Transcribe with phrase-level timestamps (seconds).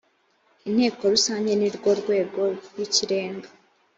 [0.67, 3.47] inteko rusange ni rwo rwego rw’ikirenga.